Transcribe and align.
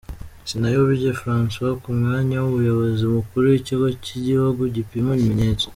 Sinayobye 0.49 1.09
François 1.21 1.73
ku 1.83 1.89
mwanya 1.99 2.35
w’Umuyobozi 2.39 3.03
Mukuru 3.15 3.43
w’Ikigo 3.51 3.87
cy’Igihugu 4.03 4.61
gipima 4.75 5.11
ibimenyetso. 5.15 5.67